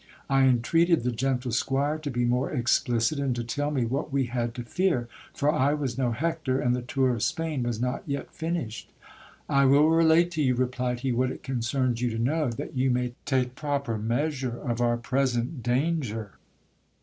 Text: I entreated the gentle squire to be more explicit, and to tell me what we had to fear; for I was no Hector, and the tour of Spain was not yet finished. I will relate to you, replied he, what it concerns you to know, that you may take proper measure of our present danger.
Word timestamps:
I 0.31 0.45
entreated 0.47 1.03
the 1.03 1.11
gentle 1.11 1.51
squire 1.51 1.99
to 1.99 2.09
be 2.09 2.25
more 2.25 2.49
explicit, 2.49 3.19
and 3.19 3.35
to 3.35 3.43
tell 3.43 3.69
me 3.69 3.85
what 3.85 4.11
we 4.11 4.25
had 4.25 4.55
to 4.55 4.63
fear; 4.63 5.07
for 5.31 5.51
I 5.51 5.75
was 5.75 5.95
no 5.95 6.11
Hector, 6.11 6.59
and 6.59 6.75
the 6.75 6.81
tour 6.81 7.11
of 7.13 7.21
Spain 7.21 7.61
was 7.61 7.79
not 7.79 8.01
yet 8.07 8.33
finished. 8.33 8.91
I 9.47 9.65
will 9.65 9.89
relate 9.91 10.31
to 10.31 10.41
you, 10.41 10.55
replied 10.55 11.01
he, 11.01 11.11
what 11.11 11.29
it 11.29 11.43
concerns 11.43 12.01
you 12.01 12.09
to 12.09 12.17
know, 12.17 12.49
that 12.49 12.75
you 12.75 12.89
may 12.89 13.13
take 13.25 13.53
proper 13.53 13.95
measure 13.99 14.57
of 14.57 14.81
our 14.81 14.97
present 14.97 15.61
danger. 15.61 16.31